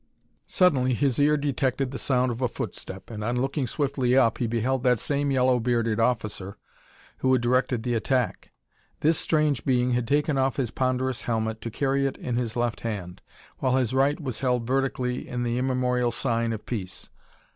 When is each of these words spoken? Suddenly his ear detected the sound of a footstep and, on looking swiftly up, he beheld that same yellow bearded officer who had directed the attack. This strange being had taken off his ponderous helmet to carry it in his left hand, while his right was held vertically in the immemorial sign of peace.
Suddenly 0.47 0.95
his 0.95 1.19
ear 1.19 1.37
detected 1.37 1.91
the 1.91 1.99
sound 1.99 2.31
of 2.31 2.41
a 2.41 2.47
footstep 2.47 3.11
and, 3.11 3.23
on 3.23 3.39
looking 3.39 3.67
swiftly 3.67 4.17
up, 4.17 4.39
he 4.39 4.47
beheld 4.47 4.81
that 4.81 4.97
same 4.97 5.29
yellow 5.29 5.59
bearded 5.59 5.99
officer 5.99 6.57
who 7.19 7.31
had 7.31 7.43
directed 7.43 7.83
the 7.83 7.93
attack. 7.93 8.49
This 9.01 9.19
strange 9.19 9.63
being 9.63 9.91
had 9.91 10.07
taken 10.07 10.39
off 10.39 10.55
his 10.57 10.71
ponderous 10.71 11.21
helmet 11.21 11.61
to 11.61 11.69
carry 11.69 12.07
it 12.07 12.17
in 12.17 12.35
his 12.35 12.55
left 12.55 12.81
hand, 12.81 13.21
while 13.59 13.75
his 13.75 13.93
right 13.93 14.19
was 14.19 14.39
held 14.39 14.65
vertically 14.65 15.27
in 15.27 15.43
the 15.43 15.59
immemorial 15.59 16.09
sign 16.09 16.51
of 16.51 16.65
peace. 16.65 17.09